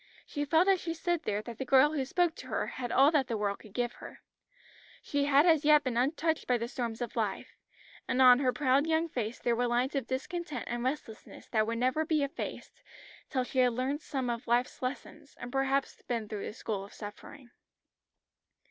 She 0.25 0.45
felt 0.45 0.67
as 0.67 0.81
she 0.81 0.95
stood 0.95 1.25
there 1.25 1.43
that 1.43 1.59
the 1.59 1.63
girl 1.63 1.91
who 1.93 2.05
spoke 2.05 2.33
to 2.37 2.47
her 2.47 2.65
had 2.65 2.91
all 2.91 3.11
that 3.11 3.27
the 3.27 3.37
world 3.37 3.59
could 3.59 3.71
give 3.75 3.91
her. 3.91 4.23
She 5.03 5.25
had 5.25 5.45
as 5.45 5.63
yet 5.63 5.83
been 5.83 5.95
untouched 5.95 6.47
by 6.47 6.57
the 6.57 6.67
storms 6.67 7.01
of 7.03 7.15
life, 7.15 7.53
and 8.07 8.19
on 8.19 8.39
her 8.39 8.51
proud 8.51 8.87
young 8.87 9.07
face 9.09 9.37
there 9.37 9.55
were 9.55 9.67
lines 9.67 9.93
of 9.93 10.07
discontent 10.07 10.63
and 10.65 10.83
restlessness 10.83 11.45
that 11.49 11.67
would 11.67 11.77
never 11.77 12.03
be 12.03 12.23
effaced 12.23 12.81
till 13.29 13.43
she 13.43 13.59
had 13.59 13.73
learnt 13.73 14.01
some 14.01 14.27
of 14.27 14.47
life's 14.47 14.81
lessons, 14.81 15.37
and 15.39 15.51
perhaps 15.51 16.01
been 16.01 16.27
through 16.27 16.47
the 16.47 16.53
school 16.53 16.83
of 16.83 16.95
suffering. 16.95 17.51